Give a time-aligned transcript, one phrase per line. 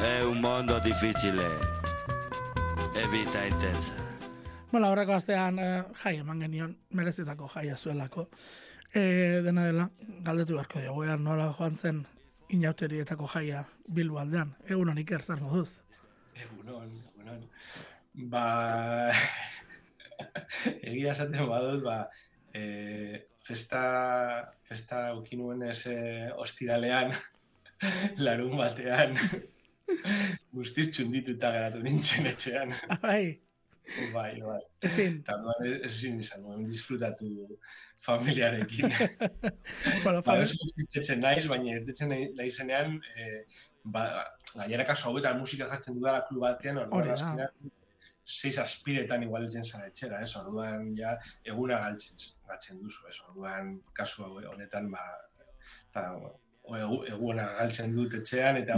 [0.00, 1.42] È un mondo difficile
[2.94, 3.94] e vita intensa.
[4.70, 8.28] Bueno, horreko astean eh, jai eman genion, merezitako jaia zuelako.
[8.94, 9.88] E, dena dela,
[10.22, 11.98] galdetu beharko dugu, ea nola joan zen
[12.54, 14.54] inauterietako jaia bilbo aldean.
[14.68, 15.80] Egun honik zer moduz.
[16.36, 16.86] Egunon,
[17.16, 17.42] egunon.
[18.30, 18.46] Ba,
[20.92, 22.00] egia esaten badut, ba,
[22.54, 23.84] e, festa,
[24.62, 26.00] festa ukinuen ez e,
[26.38, 27.16] ostiralean,
[28.24, 29.18] larun batean,
[30.52, 32.74] guztiz txundituta geratu nintzen etxean.
[33.02, 33.40] Bai,
[34.12, 34.60] Bai, bai.
[34.84, 35.22] ezin.
[35.64, 37.28] Ez ezin izan nuen disfrutatu
[38.04, 38.92] familiarekin.
[40.04, 43.44] bueno, Ba, ez naiz, baina irtetzen nahi- naizenean, e,
[43.84, 44.04] ba,
[44.54, 47.14] gainera kasu hauetan musika jartzen dudala klub batean, orduan da.
[47.16, 47.72] azkenean,
[48.28, 50.34] seis aspiretan igual heltzen zara etxera, ez?
[50.36, 51.14] Orduan ja
[51.48, 53.16] eguna galtzen, galtzen duzu, ez?
[53.30, 55.06] Orduan kasu honetan ba
[55.90, 56.04] ta,
[56.76, 58.76] egu, eguna galtzen dut etxean eta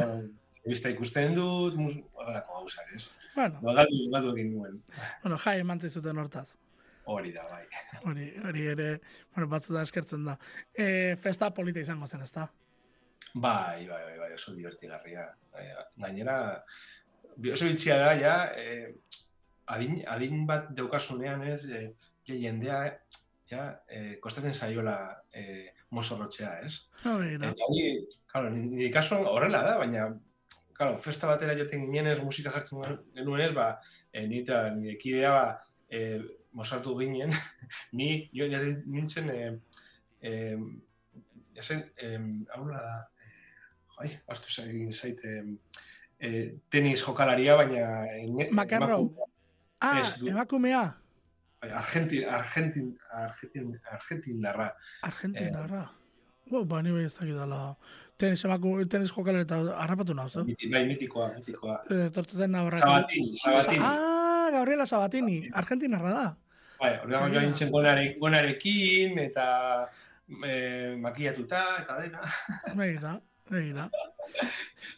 [0.67, 1.75] Bista ikusten dut,
[2.15, 3.07] horrelako gauzak, ez?
[3.35, 4.83] bueno, Ba, galdu, galdu egin nuen.
[5.23, 6.51] bueno, jai eman zizuten hortaz.
[7.11, 7.65] Hori da, bai.
[8.07, 8.89] Hori, hori ere,
[9.35, 10.35] bueno, batzutan eskertzen da.
[10.77, 12.45] E, festa polita izango zen, ezta?
[13.35, 15.25] Bai, bai, bai, bai, oso divertigarria.
[15.55, 15.65] Bai,
[15.97, 16.37] Gainera,
[17.55, 18.93] oso bitxia da, ja, eh,
[19.73, 21.87] adin, adin bat daukasunean ez, eh,
[22.29, 22.83] jendea,
[23.51, 24.97] ja, eh, kostatzen zaiola
[25.33, 26.91] eh, mozorrotzea, ez?
[27.05, 27.49] Hori da.
[27.55, 27.87] Eta hori,
[28.31, 30.11] claro, ni- nire kasuan horrela da, baina,
[30.81, 32.81] claro, festa batera joten ginenez, musika jartzen
[33.15, 33.67] genuenez, ba,
[34.13, 35.51] e, ni eta nire kidea, ba,
[35.93, 36.21] e,
[36.57, 37.35] mozartu ginen,
[37.99, 39.51] ni, jo, ja, nintzen, e,
[40.25, 40.57] e,
[41.59, 43.29] jasen, e, nola da, e,
[43.99, 45.37] jai, bastu zain zaite,
[46.19, 46.33] e,
[46.73, 47.85] tenis jokalaria, baina...
[48.57, 49.05] McEnroe.
[49.05, 49.29] emakume-
[49.83, 50.29] Ah, ez du.
[50.29, 50.83] emakumea.
[51.61, 54.71] bai, Argentin, Argentin, Argentin, Argentin darra.
[55.03, 55.85] Argentinarra.
[56.51, 57.77] Bo, ba, ni bai ez dakit dala.
[58.19, 60.45] Tenis, emaku, tenis jokalera eta harrapatu nauzu.
[60.45, 61.77] Miti, bai, mitikoa, mitikoa.
[61.95, 62.83] Eh, Tortzen nabarrak.
[62.83, 63.85] Sabatini, Sabatini.
[63.87, 65.39] Ah, Gabriela Sabatini.
[65.63, 66.29] Argentinarra da.
[66.81, 69.47] Bai, orduan joan nintzen gonare, gonarekin, eta
[70.43, 70.53] e,
[71.01, 72.23] makillatuta, eta dena.
[72.79, 73.19] Begira,
[73.51, 73.89] begira.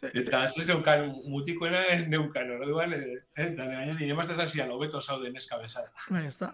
[0.03, 5.31] Eta ez neukan mutikoena ez neukan, orduan, e, eta gaina nire mazta zazian, hobeto zaude
[5.31, 5.93] neska bezala.
[6.11, 6.51] Bai, ez da.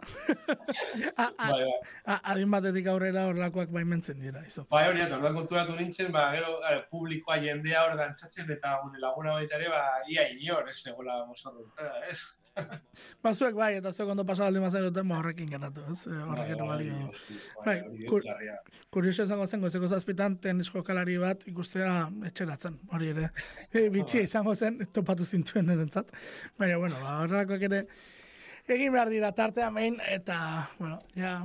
[1.18, 2.18] Bai, bai.
[2.18, 4.66] adin batetik aurrera horrelakoak baimentzen dira, izo.
[4.70, 9.00] Bai, hori, eta orduan konturatu nintzen, ba, gero, gara, publikoa jendea hor dantzatzen, eta gure
[9.00, 11.70] laguna baita ere, ba, ia inor, ez egola mozorro,
[12.10, 12.20] ez?
[13.22, 16.06] Ba, zuek bai, eta zuek ondo pasado aldi mazen duten, horrekin geratu, ez?
[16.10, 17.10] Eh, Horrekin bai, balio.
[17.66, 18.58] Bai, hori kur- larria.
[18.90, 23.30] Kurioso izango zen, goizeko zazpitan, tenis jokalari bat ikustea etxeratzen, hori ere.
[23.78, 26.10] E, bitxia izango zen, topatu zintuen erentzat.
[26.58, 27.82] Baina, bueno, ba, horrelakoak ere,
[28.68, 30.38] egin behar dira tartean behin, eta,
[30.78, 31.36] bueno, ja,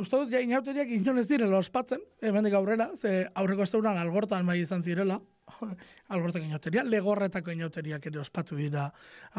[0.00, 4.60] uste dut, ja, inauteriak inon ez direla ospatzen, hemendik aurrera, ze aurreko esteuran algortan bai
[4.64, 5.20] izan zirela,
[6.14, 8.86] algortako inauteria, legorretako inauteriak ere ospatu dira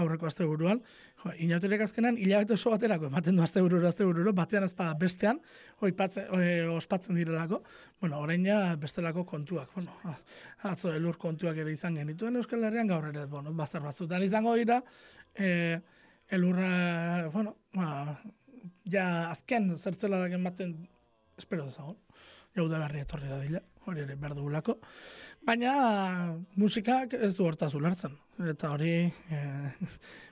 [0.02, 0.82] aurreko asteburuan.
[1.24, 5.42] Jo, inauteriak azkenan, hilabete oso baterako ematen du astebururo, astebururo, batean ezpada bestean,
[5.86, 7.62] oipatzen, o, ospatzen direlako.
[8.02, 9.98] Bueno, orain ja bestelako kontuak, bueno,
[10.72, 14.82] atzo elur kontuak ere izan genituen Euskal Herrian gaur ere, bueno, bazter batzutan izango dira,
[15.36, 15.80] e,
[16.30, 18.20] elurra, bueno, ba,
[18.90, 20.76] ja azken zertzela daken baten,
[21.38, 21.98] espero dezagun,
[22.56, 24.78] jaude berri etorri da dila, hori ere behar dugulako.
[25.46, 25.74] Baina
[26.58, 28.16] musikak ez du hortaz ulertzen.
[28.50, 29.42] Eta hori, e,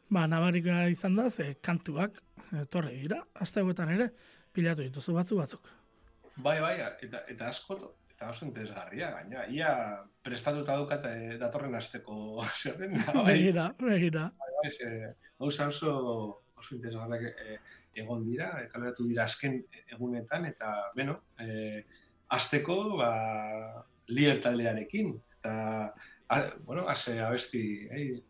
[0.09, 2.17] ba, nabarika izan da, ze kantuak
[2.63, 4.09] etorri dira, azte hauetan ere,
[4.53, 5.69] pilatu dituzu batzu batzuk.
[6.35, 6.73] Bai, bai,
[7.05, 7.77] eta, eta asko,
[8.09, 9.45] eta oso interesgarria, gaina.
[9.53, 9.69] Ia
[10.25, 13.27] prestatuta daukat eh, datorren asteko zerrenda, bai.
[13.29, 14.27] Begira, begira.
[14.41, 15.95] bai, ze, gauza oso,
[16.57, 17.59] oso interesgarriak eh,
[18.01, 21.83] egon dira, eh, kaleratu dira azken egunetan, eta, beno, eh,
[22.33, 23.13] azteko, ba,
[24.07, 25.53] lier taldearekin, eta,
[26.29, 28.21] a, bueno, haze abesti, eh,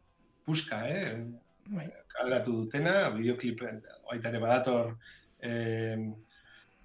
[0.46, 1.24] puska, eh,
[1.66, 1.88] Bai.
[2.12, 3.64] kaleratu dutena, bideoklip
[4.10, 4.98] baita ere badator
[5.42, 5.98] eh,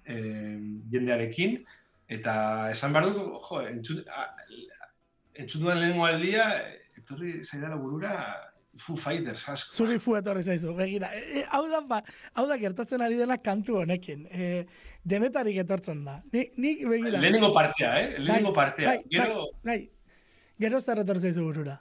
[0.05, 0.57] eh,
[0.91, 1.59] jendearekin,
[2.09, 2.35] eta
[2.71, 4.29] esan behar dut, jo, entzun, a,
[5.35, 6.47] entzun duan lehenengo aldia,
[6.97, 8.13] etorri zaidala burura
[8.77, 9.73] Foo Fighters asko.
[9.75, 11.09] Zuri fu etorri zaizu, begira.
[11.15, 12.01] E, e, hau, da, ba,
[12.37, 14.25] hau da gertatzen ari dena kantu honekin.
[14.29, 14.65] E,
[15.03, 16.21] denetarik etortzen da.
[16.31, 17.19] Ni, ni begira.
[17.19, 18.19] Lehenengo partea, eh?
[18.19, 18.87] Lehenengo Bai, partea.
[18.93, 19.79] bai, Gero, Bai,
[20.59, 21.79] gero zer etorri zaizu burura.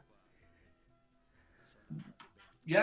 [2.69, 2.83] ja,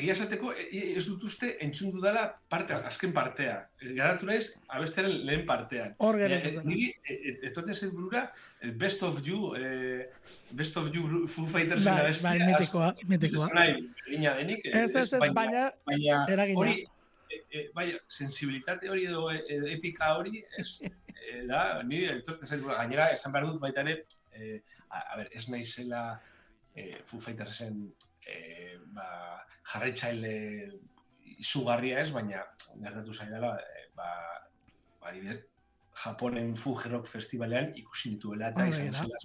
[0.00, 3.56] egia esateko, e- ez dut uste entzun dudala partea, azken partea.
[3.96, 5.94] Garatu naiz, abestearen lehen partean.
[6.02, 6.64] Hor geratu e-.
[6.66, 8.24] Niri, e- e- etorten zait burura,
[8.60, 10.06] eh, Best of You, eh,
[10.50, 12.30] Best of You Foo Fighters Bai, abestia.
[12.30, 13.50] bai, mitikoa, mitikoa.
[14.08, 14.64] Egina denik.
[14.66, 16.24] eh, Ez, ez, ez, baina baina
[16.56, 16.80] hori,
[17.30, 20.80] e, e, bai, sensibilitate hori edo e, e, epika hori, ez,
[21.20, 22.80] e, da, niri etortzen zait burura.
[22.82, 24.00] Gainera, esan behar dut baita ere,
[24.34, 26.04] e, a, a ber, ez naizela
[26.74, 27.84] e, Foo Fightersen
[28.26, 29.06] e, ba,
[29.72, 30.34] jarraitzaile
[31.38, 32.44] izugarria ez, baina
[32.80, 34.10] gertatu zaidala, e, ba,
[35.00, 35.40] ba, adibidez,
[36.00, 39.18] Japonen Fuji Rock Festivalean ikusi dituela eta Ah, izan zela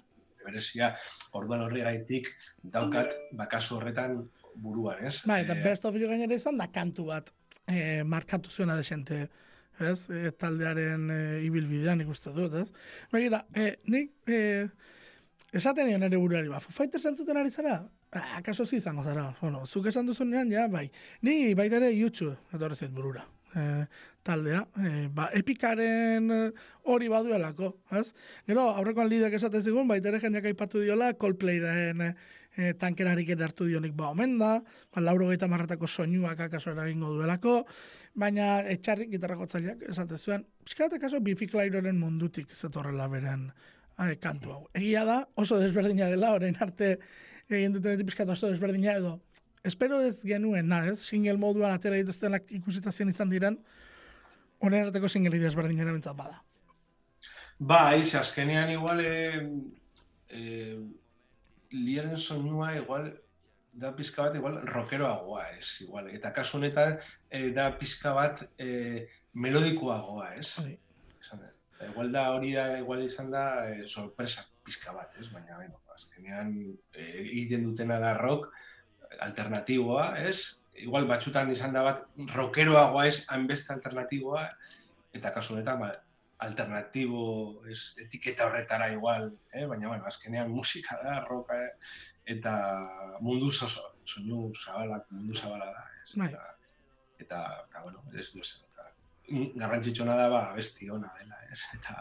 [0.46, 0.92] berezia,
[1.34, 2.28] orduan horregaitik
[2.62, 4.18] daukat bakasu horretan
[4.62, 5.22] buruan, ez?
[5.26, 7.32] Bai, eta Eh, Best of You gainera izan da kantu bat
[7.66, 9.28] eh, markatu zuena desente,
[9.80, 10.10] ez?
[10.10, 12.70] E, taldearen e, ibilbidean ikuste dut, ez?
[13.12, 14.68] Begira, e, nik e,
[15.52, 17.78] esaten nion ere buruari, ba, Foo Fighters entzuten ari zara?
[18.12, 19.30] Ah, akaso zi izango zara.
[19.40, 20.90] Bueno, zuk esan duzunean, ja, bai.
[21.22, 23.24] Ni baita ere YouTube, etorri zait burura.
[23.56, 23.86] E,
[24.26, 26.40] taldea, e, ba, epikaren e,
[26.92, 28.10] hori baduelako, ez?
[28.48, 32.10] Gero, aurrekoan lideak esaten zigun, baita ere jendeak aipatu diola, Coldplayren e,
[32.56, 34.50] e, tankerarik ere hartu dionik ba omen da,
[34.92, 37.62] ba, lauro gaita marratako soinuak akaso eragingo duelako,
[38.14, 43.50] baina etxarrik gitarrako tzaileak esate zuen, pixka bat akaso bifiklairoren mundutik zetorrela beren
[43.98, 44.62] e, kantu hau.
[44.74, 46.96] Egia da, oso desberdina dela, orain arte
[47.48, 49.16] egin duten pixka bat oso desberdina edo,
[49.66, 50.98] espero ez genuen, na, ez?
[51.04, 53.58] Single moduan atera dituztenak ikusita zien izan diren,
[54.62, 56.42] honen arteko single desberdinera bentsat bada.
[57.58, 59.46] Bai, ze azkenean igual eh,
[60.28, 60.76] eh,
[61.72, 63.14] liaren soinua igual
[63.76, 66.08] da pizka bat igual rockeroagoa, ez, igual.
[66.12, 66.96] Eta kasu honetan
[67.30, 70.56] eh, da pizka bat eh, melodikoagoa, ez?
[71.20, 71.44] Esan,
[71.76, 75.28] eta igual da hori da, igual izan da eh, sorpresa pizka bat, ez?
[75.32, 76.54] Baina, bueno, azkenean
[76.94, 78.48] eh, egiten dutena da rock
[79.20, 80.62] alternatiboa, ez?
[80.76, 82.02] Igual batzutan izan da bat
[82.34, 84.48] rockeroagoa ez, hainbeste alternatiboa,
[85.16, 85.92] eta kasu honetan, ba,
[86.44, 87.22] alternatibo
[87.70, 89.64] ez, etiketa horretara igual, eh?
[89.64, 91.70] baina bueno, azkenean musika da, rock, eh?
[92.36, 92.52] eta
[93.20, 93.68] mundu oso,
[94.04, 96.12] soinu zabalak, mundu zabala da, ez?
[96.16, 96.28] Bai.
[96.32, 96.56] Eta,
[97.18, 98.65] eta, eta, bueno, ez eta
[99.28, 101.62] garrantzitsuna da, ba, besti ona dela, ez?
[101.78, 101.96] Eta,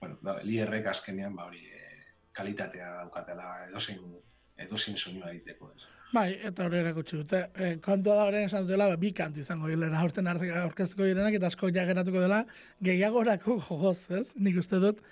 [0.00, 2.02] bueno, da, lierrek azkenean, ba, hori, eh,
[2.36, 4.04] kalitatea daukatela edozein,
[4.60, 5.88] edozein soinua egiteko, ez?
[6.10, 7.40] Bai, eta hori erakutsi dute.
[7.54, 11.46] E, kontua da horren esan dutela, ba, bi kantu izango direla, aurten aurkeztuko direnak, eta
[11.46, 12.40] asko ja geratuko dela,
[12.82, 14.24] gehiagorako gogoz, ez?
[14.34, 15.04] Nik uste dut,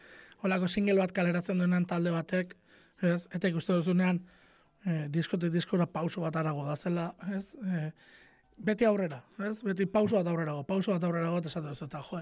[0.43, 2.56] holako single bat kaleratzen duenean talde batek,
[3.06, 3.28] ez?
[3.31, 4.19] Eta ikuste duzunean,
[4.82, 7.52] e, diskotik diskora pauso bat arago da zela, ez?
[7.62, 7.84] E,
[8.58, 9.62] beti aurrera, ez?
[9.62, 12.20] Beti pauso bat aurrerago, pauso bat aurrerago, eta esaten duzu, eta jo,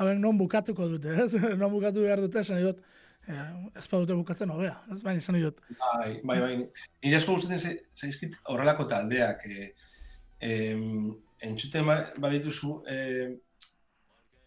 [0.00, 1.32] hauek non bukatuko dute, ez?
[1.60, 2.80] non bukatu behar dute, esan dut,
[3.28, 3.36] e,
[3.78, 5.00] ez dute bukatzen hobea, ez?
[5.06, 6.56] Baina esan dut, Bai, bai, bai.
[7.04, 9.46] Nire asko gustatzen za- zaizkit horrelako taldeak.
[9.46, 9.70] E,
[10.40, 12.98] em, entzuten ba- badituzu, e,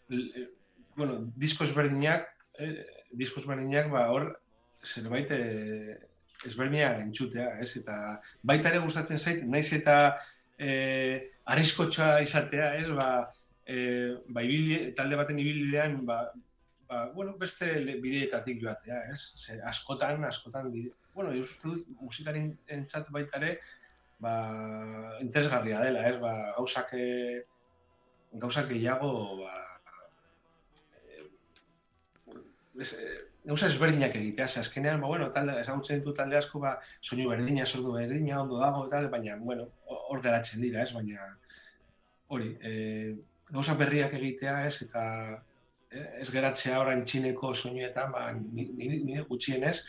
[0.10, 0.48] l- e,
[0.96, 2.28] bueno, disko ezberdinak,
[2.60, 2.70] e,
[3.16, 4.30] disko ezberdinak, ba, hor,
[4.86, 5.40] zerbait e,
[6.48, 7.74] ezberdina entzutea, ez?
[7.82, 9.96] Eta baita ere gustatzen zait, naiz eta
[10.60, 12.90] e, arriskotxa izatea, ez?
[12.96, 13.10] Ba,
[13.66, 13.78] e,
[14.28, 16.20] ba, ibili, talde baten ibilidean, ba,
[16.90, 17.72] ba, bueno, beste
[18.04, 19.22] bideetatik joatea, ez?
[19.40, 23.56] Ze, askotan, askotan, bide, bueno, uste dut musikaren entzat baita ere,
[24.20, 24.36] ba,
[25.24, 26.20] interesgarria dela, ez?
[26.22, 27.40] Ba, gauzak, eh,
[28.44, 29.14] gauzak gehiago,
[29.44, 29.56] ba,
[32.80, 32.94] ez,
[33.50, 37.66] gauza ezberdinak egitea, ze azkenean, ba, bueno, talde, ezagutzen ditu talde asko, ba, soinu berdina,
[37.66, 40.94] sordu berdina, ondo dago, tal, baina, bueno, hor geratzen dira, ez?
[40.94, 41.26] Baina,
[42.36, 43.16] hori, eh,
[43.50, 44.76] gauza berriak egitea, ez?
[44.86, 45.04] Eta
[45.90, 49.80] eh, ez geratzea orain txineko soinuetan, ba, ni- ni- nire gutxienez,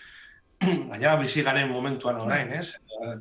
[0.91, 2.75] baina bizi garen momentuan orain, ez?
[3.05, 3.17] Eh,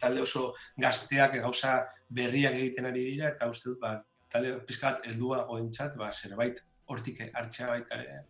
[0.00, 1.78] talde oso gazteak gauza
[2.08, 3.98] berriak egiten ari dira, eta uste dut, ba,
[4.32, 8.22] talde pizkat helduago entzat, ba, zerbait hortik hartzea baita ere.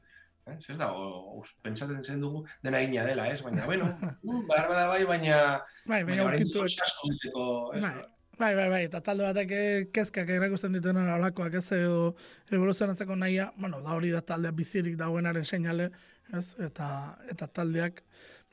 [0.47, 0.57] Eh?
[0.61, 3.41] Zer da, o, o, pentsatzen zen dugu dena egina dela, ez?
[3.43, 3.87] Baina, bueno,
[4.23, 5.39] mm, behar bada bai, baina,
[5.87, 7.09] bai, baina orain asko?
[7.33, 7.95] Bai,
[8.39, 12.15] bai, bai, bai, eta talde batek eh, kezkak erakusten dituen olakoak ez edo
[12.51, 15.91] evoluzionatzeko nahia, bueno, da hori da taldea bizirik dagoenaren seinale,
[16.35, 16.49] ez?
[16.69, 16.89] Eta,
[17.31, 18.03] eta taldeak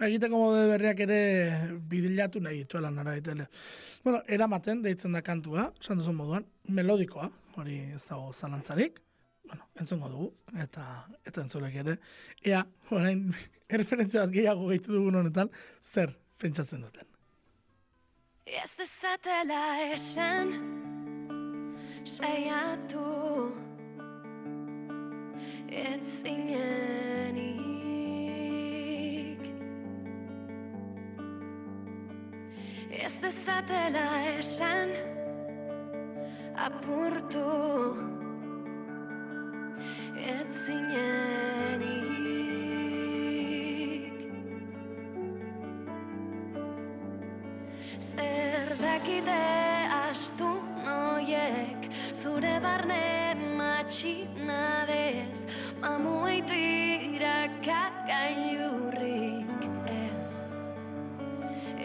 [0.06, 1.20] egiteko mode berriak ere
[1.90, 3.48] bidilatu nahi dituela nara ditele.
[4.06, 9.02] Bueno, eramaten deitzen da kantua, esan duzun moduan, melodikoa, hori ez dago zalantzarik,
[9.48, 10.28] bueno, entzungo dugu,
[10.64, 10.86] eta
[11.26, 11.98] eta entzulek ere,
[12.46, 13.28] ea, orain,
[13.74, 17.08] erreferentzia bat gehiago gehitu dugun honetan, zer pentsatzen duten.
[18.46, 20.56] Ez dezatela esan
[22.04, 23.52] Saiatu.
[25.72, 27.62] Ez zinenik
[32.92, 34.90] Ez dezatela esan
[36.60, 38.21] Apurtu
[40.22, 40.70] Ez
[48.00, 49.42] Zer dakite
[50.10, 50.52] astu
[50.86, 55.46] noiek Zure barne matxinadez
[55.82, 60.44] Mamuei tiraka gailurrik ez.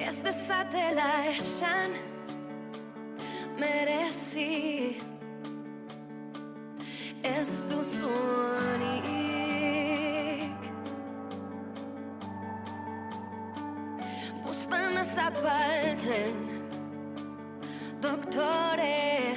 [0.07, 1.97] Ez dezatela esan
[3.57, 5.16] merezi
[7.27, 9.07] ez duzunik
[14.45, 16.37] Buzpana zapaltzen
[18.01, 19.35] doktore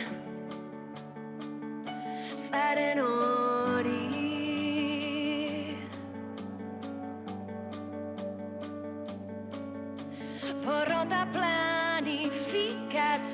[2.37, 3.28] zaren hori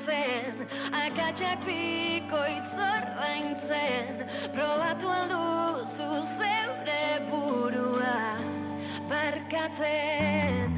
[0.06, 4.22] planifikatzen Akatsak bikoitz ordaintzen
[4.54, 8.38] Probatu alduzu zeure burua
[9.10, 10.75] Barkatzen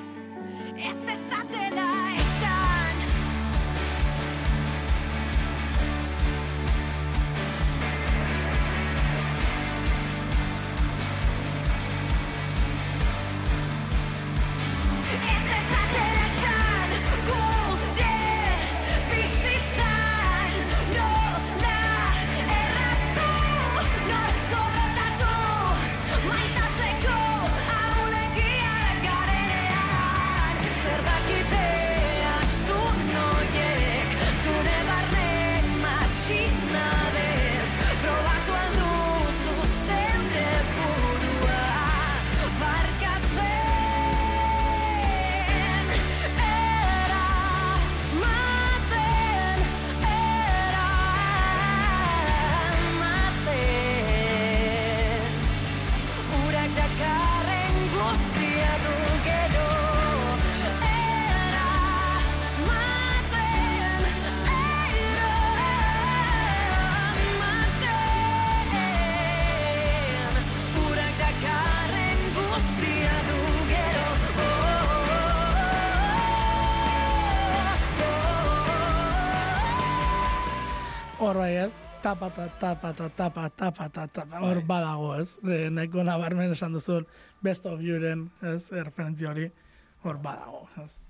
[0.77, 2.02] ez dezatela
[81.43, 81.73] Hor bai ez,
[82.03, 84.67] tapata, tapata, tapa, tapata, tapa, hor Bai.
[84.69, 85.39] badago ez.
[85.43, 87.03] E, nahiko nabarmen esan duzun
[87.43, 89.49] best of youren, ez, referentzia hori,
[90.05, 91.01] hor badago, ez.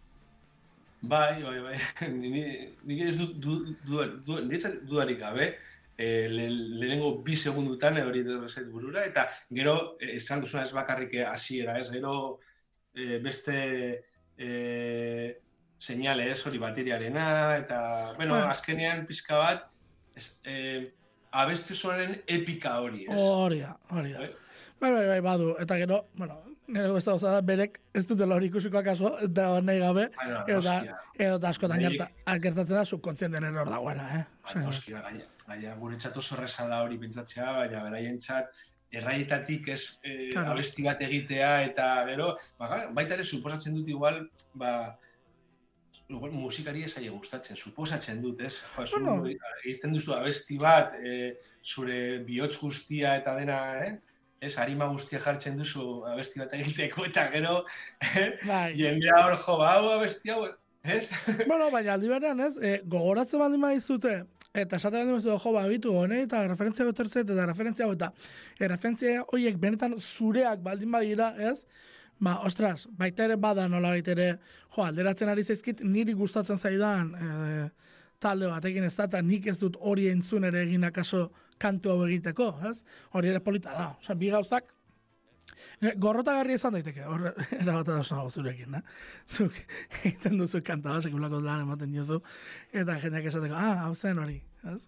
[1.02, 1.76] Bai, bai, bai.
[2.22, 2.30] Ni
[2.88, 4.38] ni ez dut du, du, du,
[4.88, 5.50] dudarik gabe,
[5.98, 6.46] eh, le,
[6.80, 11.76] lehenengo bi segundutan eh, hori zait burura, eta gero eh, esan duzuna ez bakarrik hasiera,
[11.78, 12.38] ez gero
[12.94, 13.58] eh, beste
[14.38, 15.28] eh,
[15.76, 17.82] seinale ez hori bateriarena, eta,
[18.16, 18.40] Bueno.
[18.48, 19.68] azkenean pizka bat,
[20.16, 20.92] ez, eh,
[21.33, 23.19] abestu zuaren epika hori, ez?
[23.21, 24.19] Hori da, hori da.
[24.19, 24.31] Bai.
[24.83, 25.52] Bai, bai, bai, badu.
[25.62, 29.78] Eta gero, bueno, nire beste gauza da, berek ez dutela hori ikusiko akaso, eta nahi
[29.78, 30.97] gabe, Baina, edo da, hostia.
[31.19, 31.81] edo da askotan
[32.40, 34.25] gertatzen da, subkontzienten hor dagoela, eh?
[34.54, 38.50] Bai, noski, gaina, gaina, guretzat oso erreza da hori pentsatzea, baina beraientzat
[38.92, 40.52] erraietatik ez eh, Claro.
[40.52, 44.99] abesti bat egitea eta gero, ba, ga- baita ere suposatzen dut igual, ba,
[46.16, 48.54] igual musikari ez aile gustatzen, suposatzen dut, ez?
[48.76, 49.28] Jo, zu, Bueno.
[49.64, 53.92] egiten duzu abesti bat, eh, zure bihotz guztia eta dena, eh?
[54.42, 57.61] Ez, harima guztia jartzen duzu abesti bat egiteko, eta gero,
[58.49, 58.73] Bai.
[58.75, 60.49] jendea hor jo, ba, hau abesti hau,
[60.83, 61.04] ez?
[61.50, 64.16] bueno, baina aldi berean ez, e, gogoratzen baldin badizute,
[64.52, 68.11] eta esate baldin badizute, jo, babitu, hone, eta referentzia gotertzet, eta referentzia hau, eta
[68.59, 71.62] e, referentzia horiek benetan zureak baldin badira, ez,
[72.21, 74.28] ba, ostras, baita ere bada nola ere,
[74.75, 77.71] jo, alderatzen ari zaizkit, niri gustatzen zaidan, e,
[78.23, 82.04] talde batekin ez da, eta nik ez dut hori entzun ere egin akaso kantu hau
[82.07, 82.83] egiteko, ez?
[83.12, 83.88] Hori ere polita da.
[84.00, 84.71] Osea, bi gauzak
[85.99, 87.26] Gorrotagarria izan daiteke, hor
[87.61, 88.83] erabata da oso zurekin, na?
[89.28, 89.57] Zuk
[90.02, 92.21] egiten duzu kanta bat, sekulako lan ematen diozu,
[92.73, 94.38] eta jendeak esateko, ah, hau zen hori,
[94.73, 94.81] ez?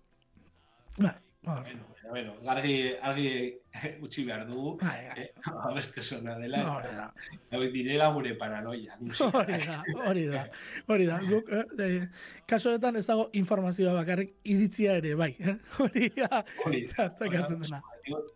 [0.99, 1.17] Ba.
[1.45, 3.29] Bueno, bueno, argi, argi
[4.05, 5.23] utzi behar dugu, Bai, bai.
[5.25, 5.33] eh,
[5.69, 7.07] abeste zona dela, Hori da.
[7.53, 8.97] hau direla gure paranoia.
[9.35, 10.45] Hori da, hori da,
[10.89, 11.19] hori da.
[11.29, 12.09] Guk, eh, eh,
[12.47, 15.35] kasu honetan ez dago informazioa bakarrik iritzia ere, bai.
[15.39, 15.57] eh?
[15.79, 17.83] Hori da, Hori da, hori dena.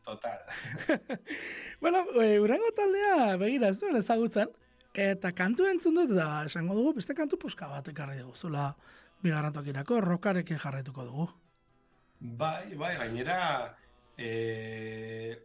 [0.04, 0.38] Total.
[1.80, 4.48] Bueno, e, urango taldea, begira, ez duen ezagutzen,
[4.94, 8.72] eta kantu entzun dut, da, esango dugu, beste kantu puska bat ekarri dugu, zula
[9.22, 11.28] bigarren tokirako, rokarekin jarraituko dugu.
[12.20, 13.76] Bai, bai, gainera,
[14.16, 15.38] eh,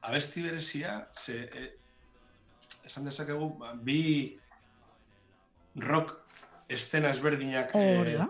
[0.00, 1.72] abesti berezia, ze, eh,
[2.84, 4.38] esan dezakegu, ba, bi
[5.76, 6.14] rock
[6.68, 7.74] estena ezberdinak
[8.16, 8.28] da.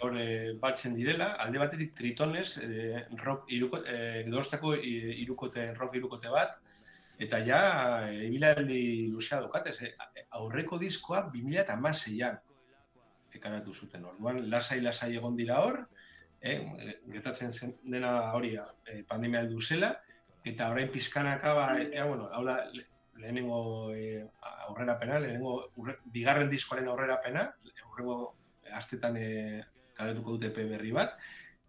[0.00, 0.12] hor
[0.60, 3.80] batzen direla, alde batetik tritones, eh, rock iruko,
[4.26, 6.56] Donostako i- irukote, rock irukote bat,
[7.18, 9.94] eta ja, ibilaldi luzea dukatez, eh,
[10.30, 12.38] aurreko diskoa 2006an
[13.32, 14.04] ekaratu zuten.
[14.04, 15.88] Orduan, lasai-lasai egon dira hor,
[16.52, 19.92] eh, gertatzen zen dena hori eh, pandemia heldu zela,
[20.46, 22.86] eta orain pizkanaka, ba, eh, bueno, hau da, le-
[23.16, 24.22] lehenengo eh,
[24.68, 27.48] aurrerapena, lehenengo urre, bigarren diskoaren aurrerapena,
[27.86, 28.18] aurrengo
[28.76, 29.16] astetan
[29.96, 31.16] karetuko dute EP berri bat,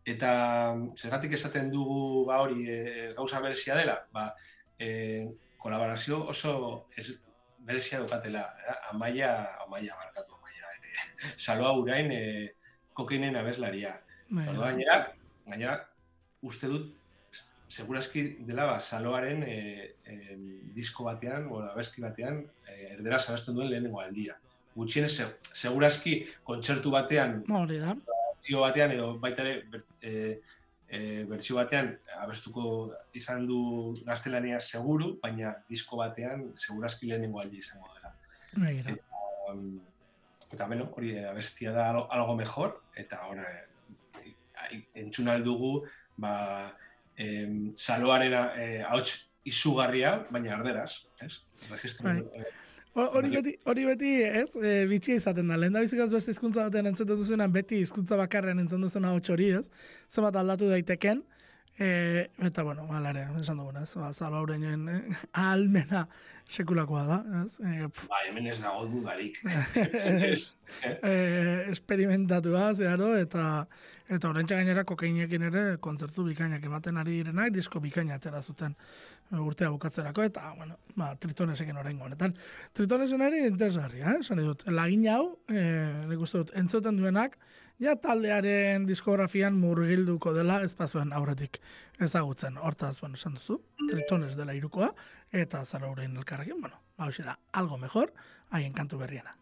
[0.08, 0.32] eta
[0.76, 4.30] mm, zergatik esaten dugu ba hori eh, gauza berezia dela, ba,
[4.80, 7.10] eh, kolaborazio oso ez,
[7.68, 8.76] berezia dukatela, eh?
[8.92, 9.32] amaia,
[9.66, 10.94] amaia barkatu, amaia, ere,
[11.46, 12.54] saloa urain eh,
[12.94, 13.96] kokainen abeslaria.
[14.30, 14.56] Bai, bai.
[14.60, 14.98] gainera,
[15.48, 15.76] gainera,
[16.44, 16.92] uste dut,
[17.70, 19.58] segurazki dela ba, saloaren e,
[20.06, 20.36] e,
[20.76, 24.38] disko batean, o abesti batean, e, erderaz abesten duen lehenengo aldia.
[24.78, 27.96] Gutxienez, se, segurazki kontzertu batean, Hori da.
[28.62, 30.14] batean, edo baita ere, e,
[30.88, 31.92] e, bertsio batean
[32.22, 33.60] abestuko izan du
[34.06, 38.14] gaztelania seguru, baina disko batean segurazki lehenengo aldia izango dela.
[38.58, 38.96] Begira.
[39.50, 39.80] Um,
[40.52, 43.66] eta beno, hori eh, abestia da algo, algo mejor, eta eh,
[44.96, 45.84] entzun aldugu,
[46.18, 46.34] ba,
[47.18, 51.42] em, saloaren eh, ahots izugarria, baina arderaz, ez?
[51.72, 52.24] Registro, Bai.
[52.36, 52.46] eh,
[52.98, 55.56] Ho- Hori beti, hori beti, ez, e, bitxia izaten da.
[55.56, 59.52] Lehen da bizikaz beste hizkuntza batean entzuten duzuenan, beti hizkuntza bakarrean entzun duzuna hotx hori,
[59.60, 59.68] ez?
[60.10, 61.22] Zenbat aldatu daiteken,
[61.80, 63.92] e, eta, bueno, hala ere, esan dugun, ez?
[63.96, 65.02] Ba, haureinen eh,
[65.34, 66.08] ahalmena
[66.50, 67.60] sekulakoa da, ez?
[67.60, 69.38] E, ba, hemen ez dago dudarik.
[69.76, 70.56] ez,
[71.12, 71.14] e,
[71.74, 73.68] esperimentatua, zeharo, eta
[74.08, 79.36] eta oraintxe gainera kokainekin ere kontzertu bikainak ematen ari direnak, disko bikaina atera zuten e,
[79.36, 82.34] urtea bukatzerako, eta, bueno, ba, tritonesekin oraingo honetan.
[82.74, 84.24] Tritonesen ere interesgarria, eh?
[84.24, 85.62] Esan dut, lagin hau, e,
[86.08, 87.38] nik uste dut, entzuten duenak,
[87.80, 91.60] ja taldearen diskografian murgilduko dela ez bazuen aurretik
[92.02, 92.58] ezagutzen.
[92.58, 94.94] Hortaz, bueno, esan duzu, tritones dela irukoa,
[95.32, 98.14] eta zaraurein elkarrekin, bueno, hau da, algo mejor,
[98.50, 99.36] haien kantu berriena.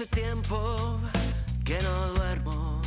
[0.00, 0.98] Hace tiempo
[1.62, 2.80] que no duermo.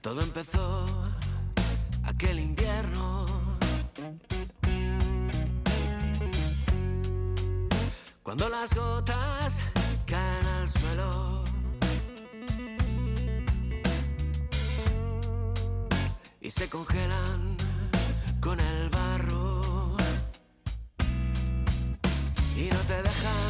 [0.00, 0.84] Todo empezó
[2.02, 3.26] aquel invierno.
[8.24, 9.62] Cuando las gotas
[10.04, 11.44] caen al suelo.
[16.40, 17.56] Y se congelan
[18.40, 19.55] con el barro
[22.56, 23.45] y no te dejan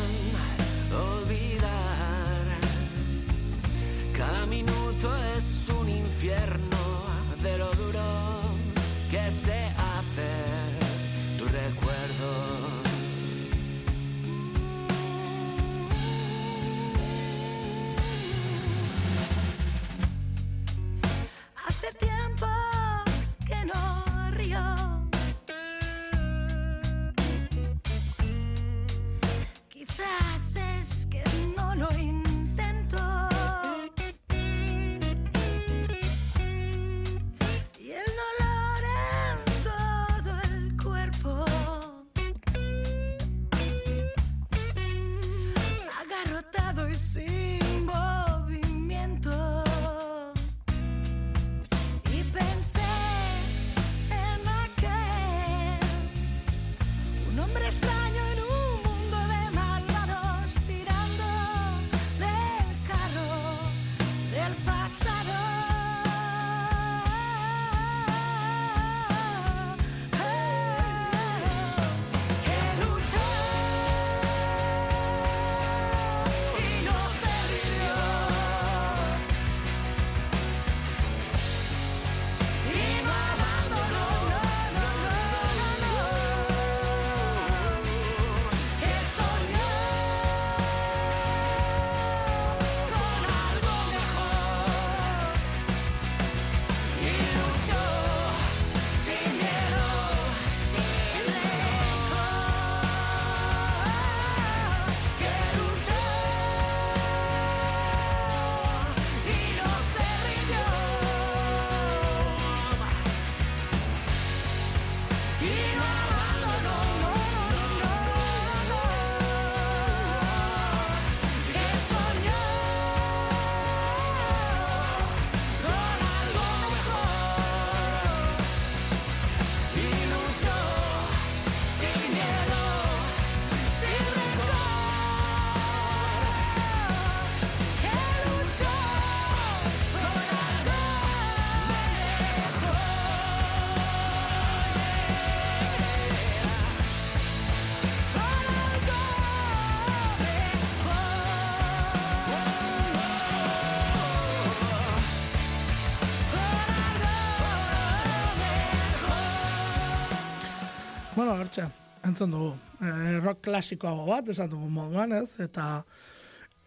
[161.17, 161.65] Bueno, hortxe,
[162.05, 162.51] entzun dugu.
[162.85, 162.89] E,
[163.23, 165.39] rock klasikoago bat, esan dugu moduan, ez?
[165.41, 165.65] Eta,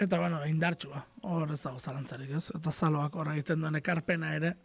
[0.01, 1.03] eta bueno, indartsua.
[1.29, 2.47] Hor ez dago zalantzarik, ez?
[2.57, 4.55] Eta zaloak hor egiten duen ekarpena ere.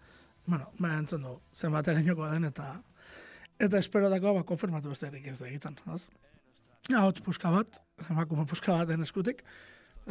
[0.47, 2.71] Bueno, ba, entzun dugu, zenbat erainoko den, eta
[3.61, 6.07] eta esperotako, ba, konfirmatu besterik ez da egiten, ez?
[6.89, 7.77] Ahots puska bat,
[8.09, 9.45] emakume puska baten eskutik,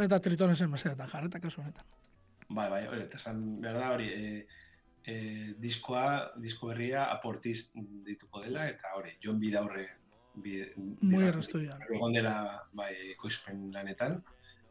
[0.05, 1.89] eta tritonesen mesedetan jarreta kasu honetan.
[2.45, 4.45] Bai, bai, hori, eta esan behar da hori, e,
[5.05, 7.71] e, diskoa, disko berria aportiz
[8.07, 9.87] dituko dela, eta hori, Jon Bidaurre
[10.35, 10.61] bi,
[11.01, 11.81] Muy estudioan.
[11.89, 12.35] Egon dela,
[12.73, 14.21] bai, ekoizpen lanetan,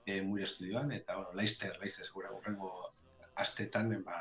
[0.07, 2.73] e, Muir estudioan, eta, bueno, Leicester, Leicester, gura, urrengo
[3.37, 4.19] astetan, ba,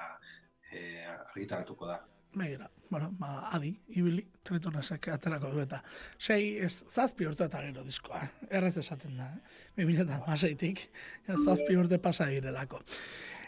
[0.71, 2.01] e, argitaratuko da.
[2.31, 5.81] Begira, bueno, ba, adi, ibili, tritonesek aterako du eta
[6.15, 9.57] sei, ez, zazpi urte eta gero diskoa, errez esaten da, eh?
[9.81, 10.85] 2000 eta maseitik,
[11.27, 12.79] zazpi urte pasa direlako.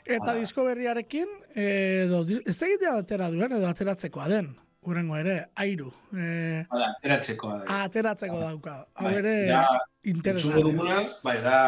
[0.05, 0.39] Eta Hala.
[0.41, 4.49] disko berriarekin, edo, ez da egitea atera duen, edo ateratzekoa den,
[4.83, 7.77] urengo ere, airu, e, Hala, eratzekoa da.
[7.85, 8.73] ateratzeko dauka.
[8.99, 9.61] Hau Bai, ere, da,
[10.03, 10.63] interesgarria.
[10.65, 11.59] duguna, bai, da,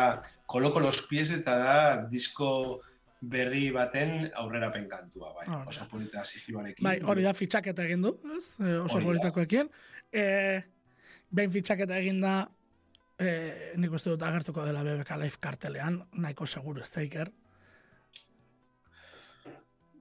[0.51, 1.77] koloko los pies eta da
[2.11, 2.81] disko
[3.21, 5.45] berri baten aurrerapen kantua, bai.
[5.47, 5.69] Hori da.
[5.71, 6.83] Oso polita sigiloarekin.
[6.85, 8.43] Bai, hori da fitxaketa egin du, ez?
[8.59, 9.71] E, oso politakoekin.
[10.11, 10.25] E,
[11.31, 12.35] behin fitxaketa egin da,
[13.17, 13.31] e,
[13.79, 17.31] nik uste dut agertuko dela BBK Live kartelean, nahiko seguru ez da iker.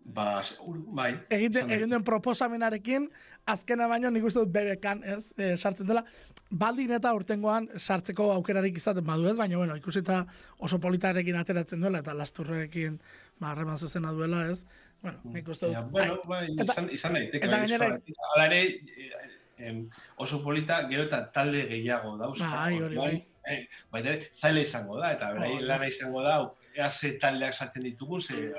[0.04, 1.14] Ba, seguru, bai.
[1.32, 1.76] Egite, Esan nahi.
[1.78, 3.06] egin duen proposamenarekin,
[3.48, 6.02] azkena baino nik uste dut BBKan, ez, e, sartzen dela,
[6.50, 10.26] baldin eta urtengoan sartzeko aukerarik izaten badu ez, baina bueno, ikusita
[10.58, 12.98] oso politarekin ateratzen duela, eta lasturrekin,
[13.40, 14.64] ba, harreman zuzena duela, ez,
[15.02, 17.46] bueno, nik uste dut, Ja, bueno, ai, bai, izan, izan daiteke.
[17.46, 18.00] eta bai, gainera-.
[18.34, 19.32] Hala ere, eh,
[19.70, 19.86] em,
[20.16, 22.50] oso polita gero eta talde gehiago dauzka.
[22.50, 23.26] Bai, hori bai.
[23.48, 25.64] Eh, baita ere, zaila izango da, eta berai Hori.
[25.64, 26.38] lana izango da,
[26.74, 28.52] ea ze taldeak sartzen ditugu, ze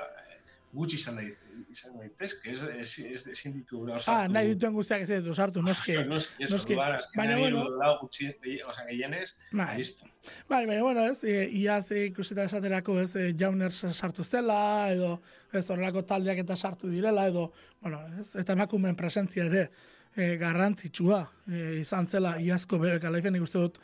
[0.74, 1.36] gutxi izan daiz,
[1.72, 5.96] izan daitezke, ez, ez, ez, ezin ditu ah, nahi dituen guztiak ez ditu sartu, noski,
[6.08, 6.74] Noski, eso, noski.
[6.74, 7.64] duan, azkenean Baina, bueno.
[7.80, 8.28] lau gutxi,
[8.66, 10.08] osea, gehienez, bai, listo.
[10.48, 14.58] Bai, baina, bueno, ez, e, iaz e, ikusita esaterako, ez, e, jauners sartu zela,
[14.92, 15.16] edo,
[15.52, 17.50] ez, horrelako taldeak eta sartu direla, edo,
[17.80, 19.68] bueno, ez, eta emakumeen presentzia ere
[20.16, 23.80] e, garrantzitsua e, izan zela, iazko BBK Lifeen ikuste dut,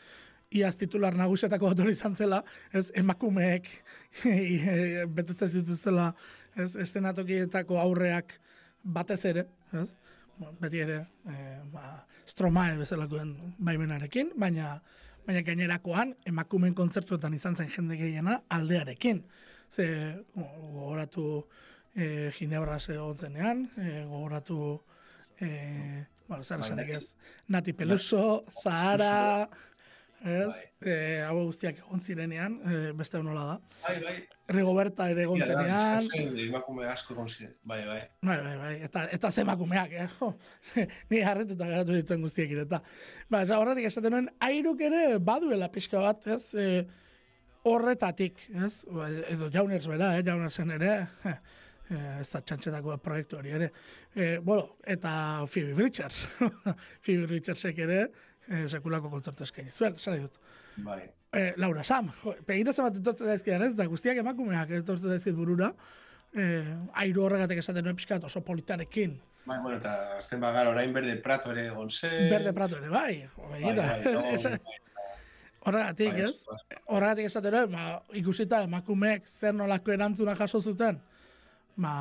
[0.52, 2.42] iaz titular nagusietako bat izan zela,
[2.72, 3.68] ez, emakumeek
[4.28, 6.12] e, betetzen zituztela,
[6.56, 8.34] ez, estenatokietako aurreak
[8.82, 9.94] batez ere, ez,
[10.38, 11.36] bueno, beti ere, e,
[11.72, 14.76] ba, stromae bezalakoen baimenarekin, baina,
[15.26, 19.22] baina gainerakoan emakumeen kontzertuetan izan zen jende gehiena aldearekin.
[19.72, 19.86] Ze
[20.34, 21.46] gogoratu
[21.94, 24.80] e, Ginebras egon zenean, e, gogoratu
[25.40, 27.14] e, bueno, zer esanik Nati- ez,
[27.48, 29.48] Nati Peluso, Zahara,
[30.24, 30.92] ez, Bai.
[30.92, 30.94] e,
[31.26, 33.56] hau guztiak egon zirenean, e, beste nola da.
[33.82, 34.14] Bai, bai.
[34.52, 36.08] Rigoberta ere egon zenean,
[36.44, 37.54] emakume asko egon ziren.
[37.62, 38.00] Bai, bai.
[38.22, 40.08] Bai, bai, bai, eta, eta zemakumeak, eh?
[40.18, 40.32] Jo,
[41.10, 42.82] Ni harrituta geratu ditzen guztiek eta.
[43.30, 46.54] Ba, eta horretik esaten nuen, airuk ere baduela pixka bat, ez?
[46.54, 46.68] E,
[47.68, 48.74] horretatik, ez?
[48.90, 50.24] Ba, Edo jauners bera, eh?
[50.26, 50.92] Jaunersen ere,
[51.24, 51.36] eh,
[51.94, 53.70] eh, ez da txantxetako proiektu hori ere.
[54.14, 55.12] E, bueno, eta
[55.46, 56.26] Phoebe Richards.
[57.04, 58.02] Phoebe Richardsek ere,
[58.52, 60.38] eh, sekulako kontzertu eskaini zuen, zara dut.
[60.84, 61.00] Bai.
[61.32, 62.10] Eh, Laura Sam,
[62.46, 65.72] pegita zenbat etortzen daizkidan ez, da guztiak emakumeak etortzen daizkit burura.
[66.36, 69.18] Eh, airu horregatik esaten nuen pixkat oso politarekin.
[69.44, 72.28] Bai, bueno, eta azten bagar orain berde prato ere egon zen.
[72.30, 73.28] Berde Prato ere, bai.
[73.50, 74.78] Bai, bai, no, Esa- bai,
[75.64, 76.78] Horregatik, bai, ez?
[76.90, 80.98] Horregatik esaten nuen, ba, ikusita emakumeek zer nolako erantzuna jaso zuten,
[81.76, 81.92] ba,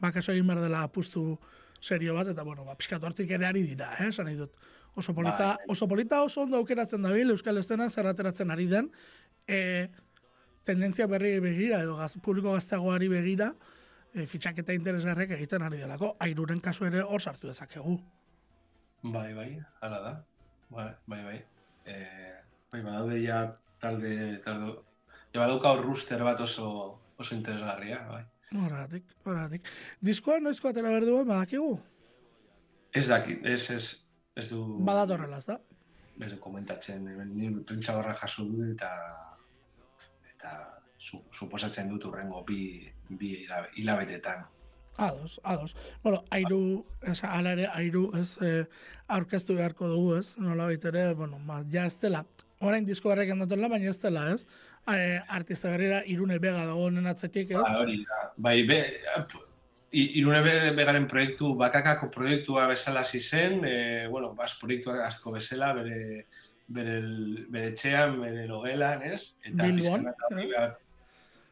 [0.00, 1.38] ba kaso egin behar dela apustu
[1.80, 4.54] serio bat, eta bueno, ba, pixkat hortik ere ari dira, eh, esan nahi dut.
[4.94, 5.66] Oso polita, Bai.
[5.68, 8.90] oso polita oso ondo aukeratzen dabil, Euskal Estenan zer ateratzen ari den,
[9.48, 9.88] e,
[10.68, 13.54] tendentzia berri begira, edo gaz, publiko gazteagoari begira,
[14.12, 17.96] e, fitxaketa interesgarrek egiten ari delako, airuren kasu ere hor sartu dezakegu.
[19.02, 19.48] Bai, bai,
[19.80, 20.12] hala da.
[20.68, 21.38] Bai, bai, bai.
[21.86, 21.96] E,
[22.70, 23.40] bai, badaude ja
[23.80, 24.12] talde,
[24.44, 24.76] talde,
[25.32, 26.68] ja badauka hor rooster bat oso,
[27.16, 28.22] oso interesgarria, bai.
[28.52, 29.68] Horregatik, horregatik.
[30.04, 31.78] Diskoa noizko atera behar duen, badakigu?
[32.92, 33.86] Ez dakit, ez, ez,
[34.36, 34.62] ez du...
[34.84, 35.58] Badatorrela, ez da?
[36.20, 38.90] Ez du komentatzen, ni prentsa barra jaso dut eta
[40.32, 40.56] eta
[40.98, 44.44] su, suposatzen dut urrengo bi, bi hilabe- hilabetetan.
[44.98, 45.74] Ados, ados.
[46.02, 48.66] Bueno, airu, ez, ala ere, airu, ez, eh,
[49.08, 52.26] aurkeztu beharko dugu, ez, nola ere, bueno, ma, ja ez dela,
[52.60, 54.46] orain disko barrek endotela, baina ez dela, ez,
[54.92, 58.20] eh, artista berrira irune bega dago honen atzetik, ez, Ba, hori da.
[58.36, 58.82] Bai, be,
[59.92, 65.72] irune be- begaren proiektu, bakakako proiektua bezala hasi zen, e, bueno, bas proiektuak asko bezala,
[65.76, 66.26] bere,
[66.66, 67.00] bere,
[67.52, 69.38] bere etxean, bere logelan, ez?
[69.44, 69.68] Eta
[70.54, 70.78] bat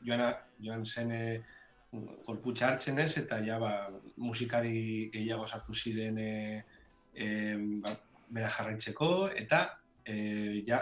[0.07, 0.25] joan,
[0.65, 1.25] joan zen e,
[2.25, 6.31] korputxa hartzen ez, eta ja ba, musikari gehiago sartu ziren e,
[7.13, 7.29] e,
[7.85, 7.93] ba,
[8.31, 9.67] bera jarraitzeko, eta
[10.05, 10.81] e, ja,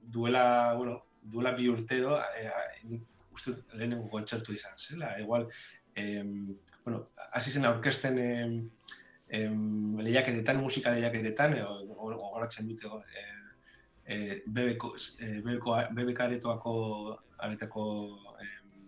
[0.00, 3.00] duela, bueno, duela bi urte edo, e,
[3.34, 5.50] uste lehenengo kontzertu izan zela, igual,
[5.96, 6.54] em,
[6.86, 8.52] bueno, hasi zen aurkezten em,
[9.28, 13.24] em, lehiaketetan, musika lehiaketetan, e, gogoratzen dute, e,
[14.06, 16.74] e, bebeko, e, bebeko, bebek aretoako,
[17.42, 17.86] aretako
[18.38, 18.86] em,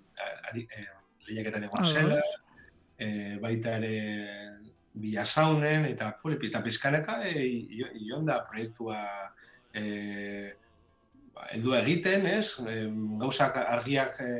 [0.50, 0.84] ari, e,
[1.26, 2.20] lehiaketan egon zela,
[2.98, 3.08] e,
[3.42, 3.92] baita ere
[4.98, 7.34] bilasaunen, eta pole, eta pizkaneka e,
[7.80, 9.02] jo- joan da proiektua
[9.74, 10.54] e,
[11.34, 12.54] ba, heldua egiten, ez?
[12.66, 14.32] Em, gauzak argiak e,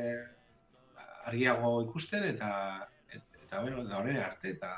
[1.29, 2.49] argiago ikusten eta
[2.87, 2.98] et,
[3.49, 4.71] eta da horren arte eta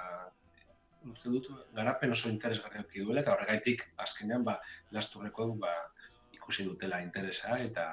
[1.11, 4.59] uste dut garapen oso interesgarria duela eta horregaitik azkenean ba
[4.91, 5.73] lasturreko ba
[6.31, 7.87] ikusi dutela interesa eta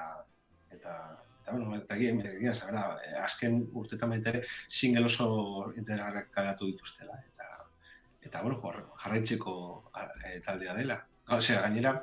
[0.71, 0.95] eta
[1.41, 7.47] eta bueno, eta egin zabera, azken urtetan baita ere single oso interesgarriak kalatu dituztela eta
[8.23, 8.59] eta bueno,
[9.03, 9.55] jarraitzeko
[10.27, 10.99] e, taldea dela.
[11.33, 11.95] Osea, gainera,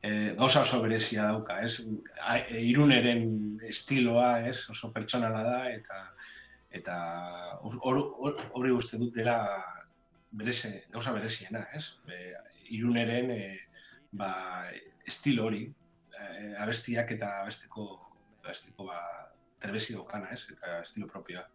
[0.00, 1.82] e, gauza oso berezia dauka, ez?
[2.48, 4.70] E, iruneren estiloa, ez?
[4.72, 6.00] Oso pertsonala da eta
[6.76, 6.96] eta
[7.62, 9.38] hor- hor- hori uste dut dela
[10.36, 11.96] bereze, gauza bereziena, ez?
[12.08, 12.34] E,
[12.76, 13.40] iruneren e,
[14.12, 14.66] ba,
[15.06, 17.86] estilo hori, e, abestiak eta abesteko
[18.44, 19.00] abesteko ba,
[19.58, 20.44] trebesi daukana, ez?
[20.52, 21.46] Eta estilo propioa.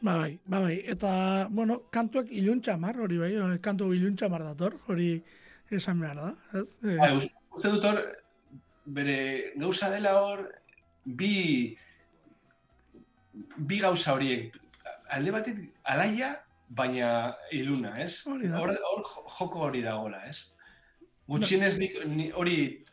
[0.00, 0.78] Ba bai, ba bai.
[0.88, 1.12] Eta,
[1.50, 5.12] bueno, kantuak iluntxamar, hori bai, kantu iluntxamar dator, hori
[5.70, 6.78] esan behar da, ez?
[6.82, 8.00] Bai, uste, uste dut hor,
[8.86, 9.18] bere
[9.60, 10.46] gauza dela hor,
[11.04, 11.76] bi,
[13.56, 14.56] bi gauza horiek,
[15.10, 16.34] alde batetik alaia,
[16.68, 18.22] baina iluna, ez?
[18.26, 20.52] Hor, hor jo- joko hori dagoela, ez?
[21.30, 22.84] Gutxienez nik, ni, hori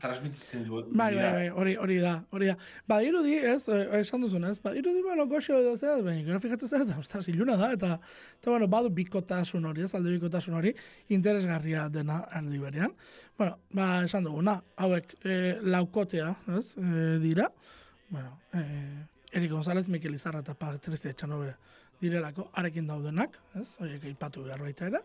[0.00, 0.82] transmititzen du.
[0.92, 2.56] Bai, bai, bai, hori, hori da, hori da.
[2.88, 6.40] Ba, irudi, ez, eh, esan duzun, ez, ba, irudi, bueno, goxo edo zera, baina, gero
[6.42, 7.94] fijatzen zera, eta, ostras, iluna da, eta,
[8.36, 10.74] eta, bueno, badu bikotasun hori, ez, alde bikotasun hori,
[11.16, 12.92] interesgarria dena aldi berean.
[13.38, 17.48] Bueno, ba, esan duguna, hauek, eh, laukotea, ez, eh, dira,
[18.10, 21.54] bueno, eh, Erik González, Mikel Izarra eta Patrizia Etxanobe
[22.00, 25.00] direlako, arekin daudenak, ez, horiek aipatu behar baita ere,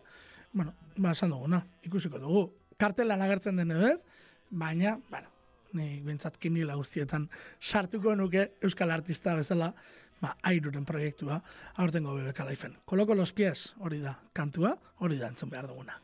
[0.52, 2.44] bueno, ba, esan duguna, ikusiko dugu.
[2.80, 4.02] Kartelan agertzen den ez,
[4.50, 5.30] baina, bueno,
[5.72, 7.28] nik bintzat kinila guztietan
[7.60, 9.72] sartuko nuke Euskal Artista bezala,
[10.20, 11.40] ba, airuren proiektua,
[11.80, 12.76] aurtengo bebeka laifen.
[12.84, 15.98] Koloko los pies, hori da, kantua, hori da entzun behar duguna.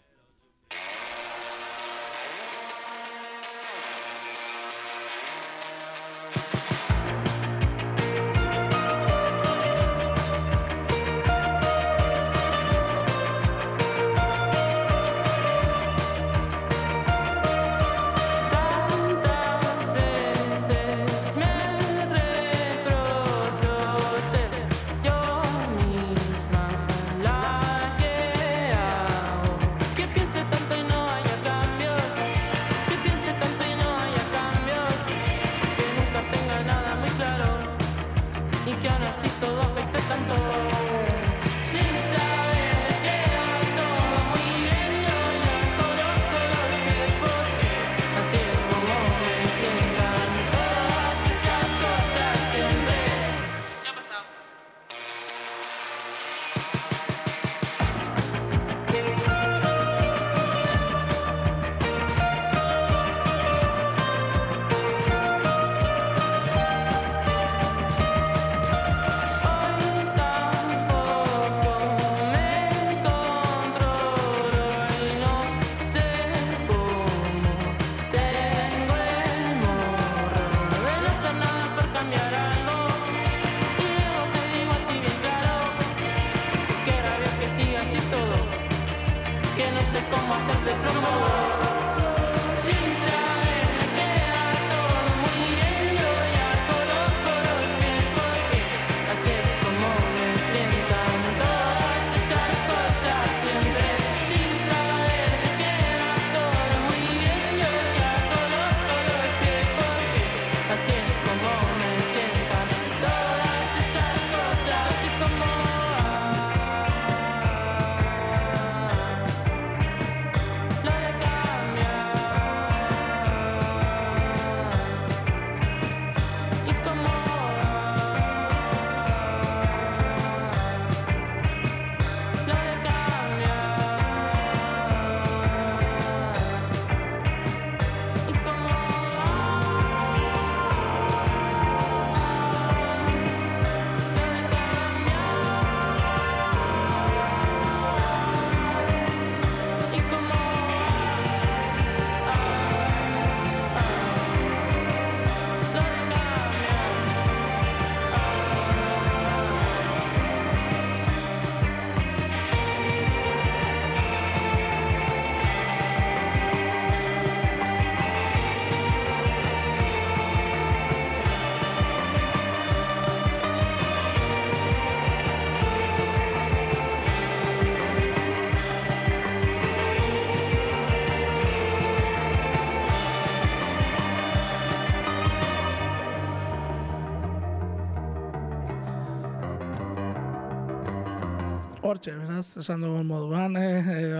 [191.82, 193.68] Hortxe, beraz, esan dugun moduan, e,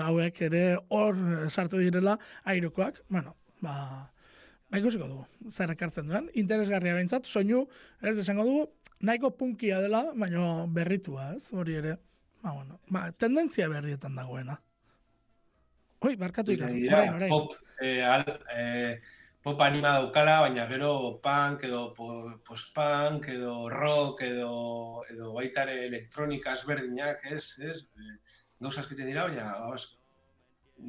[0.03, 0.63] hauek ere
[0.95, 1.19] hor
[1.49, 2.17] sartu direla
[2.49, 3.75] airekoak, bueno, ba,
[4.71, 7.65] ba ikusiko dugu, zer ekartzen duen, interesgarria behintzat, soinu,
[8.03, 8.65] ez esango dugu,
[9.01, 11.99] nahiko punkia dela, baina berritua, ez, hori ere,
[12.43, 14.59] ba, bueno, ba, tendentzia berrietan dagoena.
[16.07, 17.31] Oi, barkatu Dira, orain, orain.
[17.33, 18.23] Pop, eh, al,
[18.55, 19.01] eh,
[19.49, 20.93] pop anima daukala, baina gero
[21.25, 27.79] punk edo po- post-punk edo rock edo, edo baita ere elektronika ezberdinak, ez, ez?
[27.97, 28.17] Eh,
[28.61, 29.55] gauza askiten dira, baina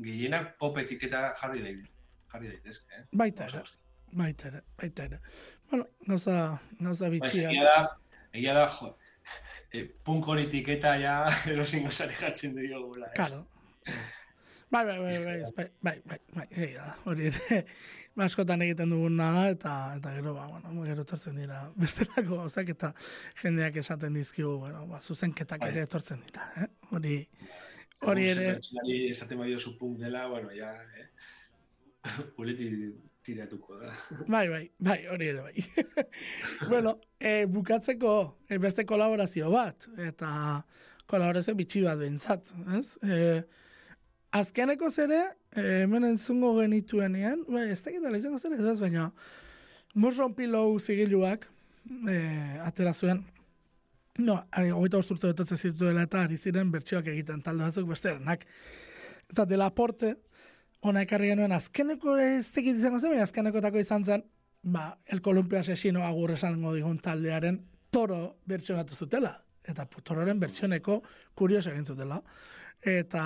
[0.04, 1.88] gehienak pop etiketa jarri daite.
[2.34, 3.06] Jarri daitezke, eh?
[3.24, 3.63] Baita ere,
[4.13, 5.19] baita ere, baita ere.
[5.69, 6.36] Bueno, gauza,
[6.80, 7.50] gauza Ba, bitxia.
[7.50, 7.80] egia da,
[8.34, 8.91] egia da, jo,
[9.72, 11.15] eh, punk hori etiketa ja
[11.54, 13.15] erosin gozari jartzen du gula, ez?
[13.15, 13.45] Claro.
[14.69, 17.63] Bai, bai, bai, bai, bai, bai, bai, bai, egia da, hori ere,
[18.09, 22.71] ba, askotan egiten duguna da, eta, eta gero, ba, bueno, gero etortzen dira, bestelako gauzak
[22.75, 22.93] eta
[23.41, 25.71] jendeak esaten dizkigu, bueno, ba, zuzenketak Bai.
[25.73, 26.69] ere etortzen dira, eh?
[26.95, 27.19] Hori,
[28.10, 28.49] hori ere,
[29.12, 31.08] esaten badio zu punk dela, bueno, ja, eh?
[32.39, 32.69] Uleti
[33.25, 33.93] tiratuko da.
[34.36, 35.65] bai, bai, bai, hori ere bai.
[36.67, 38.13] bueno, e, bukatzeko
[38.49, 40.32] e, beste kolaborazio bat, eta
[41.10, 42.86] kolaborazio bitxi bat behintzat, ez?
[43.03, 43.19] E,
[44.32, 45.22] azkeneko zere,
[45.56, 49.10] e, hemen entzungo genituenean, bai, ez dakit dela izango zer ez, baina
[49.96, 51.48] Musron Pillow zigiluak
[52.08, 52.18] e,
[52.65, 53.24] atera zuen,
[54.20, 58.46] no, hogeita bost urte betetzen zituela eta ari ziren bertsioak egiten talde batzuk besterenak.
[59.30, 60.15] Eta dela porte,
[60.82, 64.24] ona ekarri genuen azkeneko ez dakit izango zen, baina azkenekotako izan zen,
[64.63, 67.62] ba, El Columpio Asesino agur esango digun taldearen
[67.92, 69.34] toro bertsionatu zutela.
[69.70, 71.02] Eta tororen bertsioneko
[71.38, 72.22] kurioso egin zutela.
[72.80, 73.24] Eta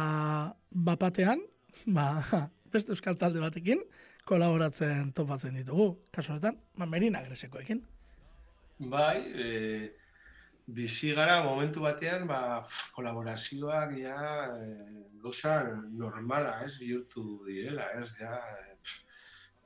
[0.71, 1.41] bapatean,
[1.85, 2.23] ba,
[2.73, 3.83] beste euskal talde batekin,
[4.25, 5.91] kolaboratzen topatzen ditugu.
[6.11, 7.83] Kasu honetan, ba, Merina Gresekoekin.
[8.89, 9.91] Bai, e,
[10.65, 14.17] bizi gara momentu batean, ba, pf, kolaborazioak ja
[14.57, 14.71] e,
[15.21, 15.59] gauza
[15.91, 18.97] normala, ez, bihurtu direla, ez, ja, e, pf,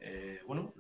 [0.01, 0.11] e,
[0.47, 0.74] bueno,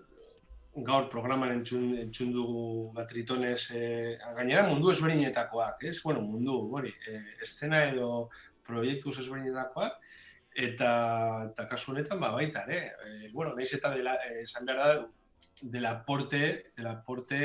[0.85, 7.23] gaur programan entzun, entzun dugu batritones, e, gainera mundu ezberdinetakoak, ez, bueno, mundu, hori, e,
[7.47, 8.27] eszena edo
[8.67, 9.99] proiektu ezberdinetakoak,
[10.57, 10.91] eta,
[11.51, 15.07] eta kasu honetan, ba, baita, ere, e, bueno, nahiz eta dela, e, esan behar da,
[15.61, 16.41] delaporte,
[16.77, 17.37] delaporte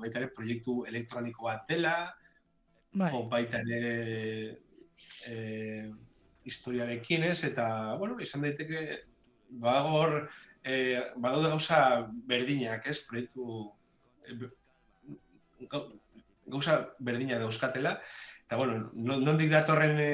[0.00, 1.94] baita ere proiektu elektroniko bat dela,
[2.98, 4.58] Bai, o baita ere
[5.28, 5.34] e,
[6.48, 7.68] historiarekin ez, eta,
[8.00, 8.84] bueno, izan daiteke,
[9.60, 10.22] bagor,
[10.64, 11.80] e, badaude gauza
[12.28, 13.68] berdinak, ez, proiektu
[14.24, 14.38] e,
[15.68, 15.88] gau-
[16.48, 17.98] gauza berdina dauzkatela,
[18.48, 20.08] eta, bueno, non- nondik datorren e,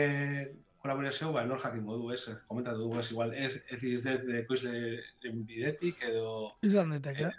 [0.82, 5.44] kolaborazio, ba, nor jakingo du, ez, komentatu dugu, ez, igual, ez, ez izdet de ekoizleen
[5.46, 7.30] bidetik, edo, izan daiteke.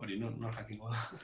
[0.00, 1.18] hori, nor, nor jakingo du.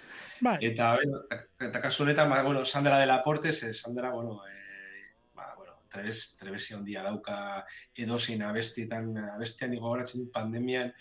[0.44, 4.42] Bai, Eta, bueno, eta, kasu honetan, ba, bueno, Sandra de la Porte, ze Sandra, bueno,
[4.44, 7.64] e, ba, bueno, trebes, trebesi handia dauka
[7.94, 10.92] edozein abestietan, abestian gogoratzen dut pandemian,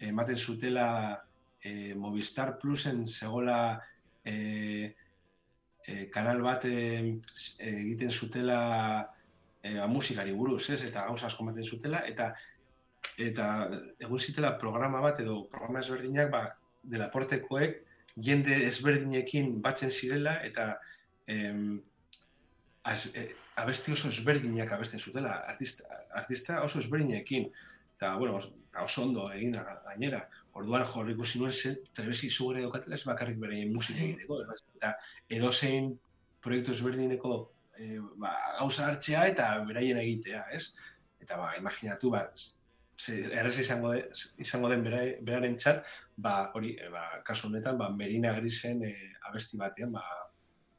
[0.00, 0.88] ematen zutela
[1.62, 3.78] e, Movistar Plusen segola
[4.24, 4.96] e,
[5.86, 6.76] e, kanal bat e,
[7.58, 8.60] egiten zutela
[9.62, 10.82] e, musikari buruz, ez?
[10.88, 12.32] Eta gauza asko ematen zutela, eta
[13.20, 13.44] eta
[14.00, 16.42] egun zitela programa bat edo programa ezberdinak ba,
[16.84, 17.78] delaportekoek
[18.20, 20.74] jende ezberdinekin batzen zirela eta
[21.26, 21.80] em,
[22.82, 25.84] az, e, abesti oso ezberdinak abesten zutela, artista,
[26.16, 27.50] artista oso ezberdinekin.
[27.96, 28.38] Eta, bueno,
[28.80, 30.22] oso ondo egin gainera.
[30.58, 31.76] Orduan jo ikusi nuen zen
[32.26, 34.42] izugarri daukatela ez bakarrik beraien musika egiteko.
[34.42, 34.62] ez?
[34.76, 34.94] Eta
[35.28, 35.92] edozein
[36.42, 37.34] proiektu ezberdineko
[37.78, 40.70] e, ba, gauza hartzea eta beraien egitea, ez?
[41.20, 42.24] Eta ba, imaginatu, ba,
[43.08, 44.04] errez izango, de,
[44.44, 45.84] izango den bera, beraren txat,
[46.16, 48.94] ba, hori, e, ba, kasu honetan, ba, Merina Grisen e,
[49.30, 50.04] abesti batean, ba,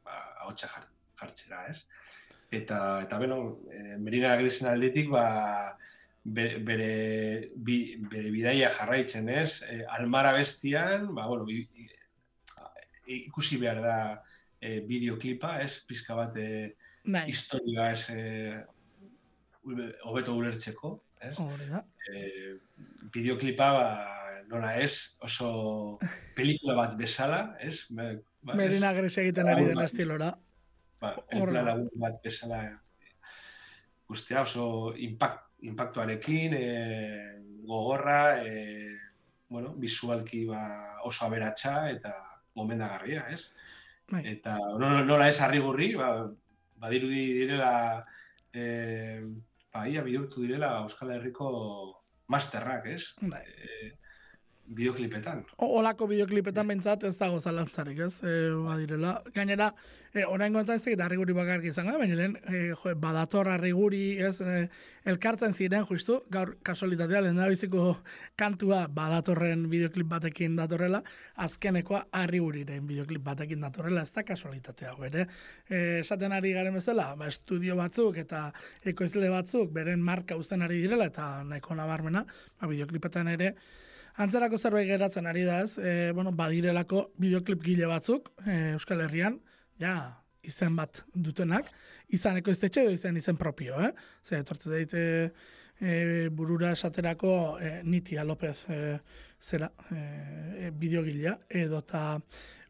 [0.05, 0.87] ba, ahotsa jar,
[1.21, 1.81] jartzera, ez?
[2.51, 3.41] Eta, eta beno,
[3.71, 5.25] e, Merina Grisen aldetik, ba,
[6.23, 9.61] be- bere, bi, bere bidaia jarraitzen, ez?
[9.67, 11.65] E, almara bestian, ba, bueno, bi,
[13.11, 13.97] ikusi behar da
[14.59, 15.81] e, bideoklipa, ez?
[15.87, 18.21] Pizka bat e, bai, historia ez e,
[20.05, 21.35] hobeto ulertzeko, ez?
[21.41, 21.83] hori da.
[22.09, 22.57] E,
[23.13, 23.87] bideoklipa ba,
[24.51, 25.97] nola ez, oso
[26.37, 27.87] pelikula bat bezala, ez?
[27.89, 28.11] Ba,
[28.41, 28.55] ba?
[28.59, 30.31] Merina Grese egiten ari den estilora.
[31.01, 32.61] ba, pelikula labur bat bezala
[34.11, 36.65] guztia oso impact, impactuarekin, e,
[37.67, 38.97] gogorra, e,
[39.49, 40.61] bueno, visualki ba,
[41.03, 42.13] oso aberatsa eta
[42.55, 43.51] gomendagarria, ez?
[44.11, 44.23] Bai.
[44.33, 46.11] Eta no, no, nola ez harrigurri, ba,
[46.81, 47.71] badirudi direla
[48.53, 48.63] e,
[49.71, 51.49] ba, ia bihurtu direla Euskal Herriko
[52.31, 53.13] masterrak, ez?
[53.21, 53.43] Bai.
[53.45, 53.91] E,
[54.67, 55.45] bideoklipetan.
[55.57, 58.13] O- Olako bideoklipetan bentsat ez dago zalantzarik, ez?
[58.23, 59.21] E, badirela.
[59.35, 59.73] Gainera,
[60.13, 64.39] e, orain gontan ez da harriguri bakarrik izango, baina lehen, e, jo, badator harriguri, ez?
[64.41, 64.69] E,
[65.05, 67.97] elkartzen ziren, justu, gaur kasualitatea, lehen da biziko
[68.39, 71.03] kantua badatorren bideoklip batekin datorrela,
[71.35, 75.27] azkenekoa harriguriren bideoklip batekin datorrela, ez da kasualitatea, ere.
[75.69, 78.51] Esaten ari garen bezala, ba, estudio batzuk eta
[78.85, 82.23] ekoizle batzuk beren marka uzten ari direla, eta nahiko nabarmena,
[82.61, 83.55] ba, bideoklipetan ere,
[84.19, 89.39] Antzerako zerbait geratzen ari da ez, e, bueno, badirelako bideoklip gile batzuk e, Euskal Herrian,
[89.79, 89.95] ja,
[90.43, 91.69] izen bat dutenak,
[92.09, 93.91] izaneko iztetxe edo izan izen propio, eh?
[94.25, 95.03] Ze, etortze daite
[95.79, 98.81] e, burura esaterako e, Nitia López e,
[99.41, 102.03] zera, e, bideogilea, edo eta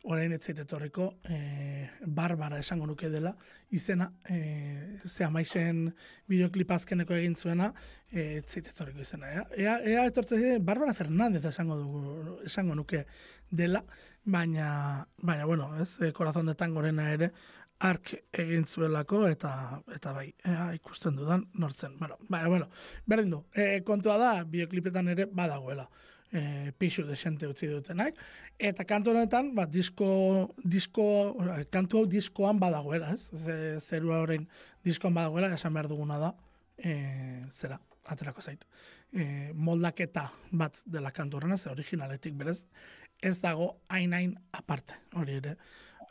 [0.04, 3.36] orain ez etorriko e, Barbara esango nuke dela,
[3.70, 5.92] izena, e, ze amaizen
[6.28, 7.72] bideoklip azkeneko egin zuena,
[8.10, 9.30] e, ez zait etorriko izena.
[9.32, 13.06] Ea, ea, ea etortze Barbara Fernandez esango, dugu, esango nuke
[13.52, 13.84] dela,
[14.24, 17.32] baina, baina bueno, ez, e, Corazón de Tangorena ere,
[17.82, 19.52] ark egin zuelako eta
[19.96, 21.98] eta bai, ea, ikusten dudan nortzen.
[22.00, 22.70] Bueno, baina, bueno,
[23.06, 23.44] berdin du.
[23.54, 25.90] E, kontua da, bideoklipetan ere badagoela
[26.32, 28.18] e, pixu desente utzi dutenak.
[28.60, 31.06] Eta kantu honetan, ba, disko, disko,
[31.74, 33.30] kantu hau diskoan badagoela, ez?
[33.36, 34.48] Ze, zerua orain
[34.86, 36.34] diskoan badagoela, esan behar duguna da,
[36.78, 36.96] e,
[37.54, 37.80] zera,
[38.12, 38.68] aterako zaitu.
[39.12, 42.62] E, moldaketa bat dela kantu horrena, ze originaletik berez,
[43.22, 45.58] ez dago hain-hain aparte, hori ere,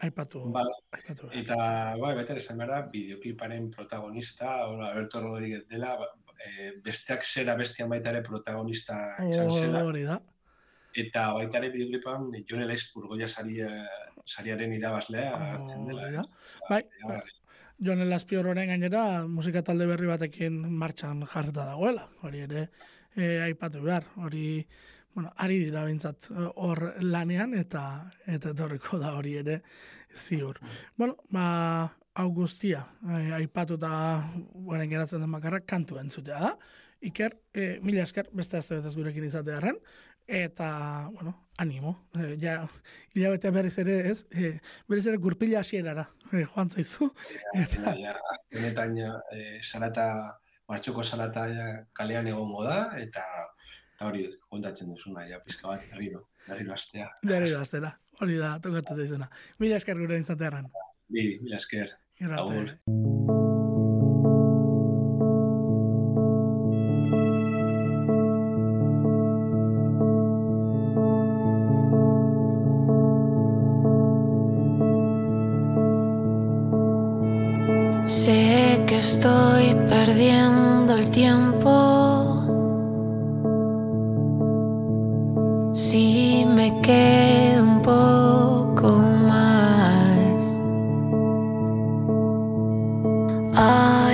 [0.01, 0.65] aipatu, Bai.
[0.97, 1.29] aipatu.
[1.37, 1.57] Eta,
[2.01, 5.97] bai, baita esan behar da, bideokliparen protagonista, hola, Alberto Rodríguez dela,
[6.41, 9.85] ba, eh, besteak zera bestian baita ere protagonista izan zela.
[9.85, 10.21] Hori da.
[10.97, 13.69] Eta baita ere bideoklipan Jon Elaiz Burgoia saria,
[14.27, 16.03] sariaren irabazlea hartzen dela.
[16.03, 16.23] Hori da.
[16.23, 16.65] eh?
[16.69, 17.21] Bai, bai.
[17.81, 22.09] Jon Elazpiororen gainera musika talde berri batekin martxan jarrita dagoela.
[22.23, 22.67] Hori ere
[23.17, 24.05] e, aipatu behar.
[24.21, 24.67] Hori,
[25.15, 29.63] bueno, ari dira bintzat hor lanean eta eta etorriko da hori ere
[30.15, 30.61] ziur.
[30.97, 31.89] Bueno, ba,
[32.21, 33.91] hau guztia e, aipatu eta
[34.53, 36.55] guaren geratzen den bakarra kantu entzutea da.
[37.11, 39.79] Iker, e, mila esker, beste azte betez gurekin izatearen,
[40.31, 41.95] eta, bueno, animo.
[42.15, 42.59] E, ja,
[43.15, 44.19] hilabete berriz ere, ez?
[44.31, 44.53] E,
[44.89, 47.09] berriz ere gurpila hasierara e, joan zaizu.
[47.57, 48.15] ja, ja,
[48.53, 50.11] benetan ja, eh, salata,
[50.69, 53.25] martxoko salata ja, kalean egongo da, eta
[54.01, 57.11] eta hori kontatzen duzuna, ja, pizka bat, berriro, berriro astea.
[57.21, 57.91] Berriro aztera.
[58.21, 59.27] Hori da, tokatu zaizuna.
[59.61, 60.71] Mila esker gure izatearen.
[61.13, 61.93] Bi, mila esker.
[78.07, 81.60] Sé que estoy perdiendo el tiempo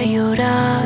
[0.06, 0.85] llorar.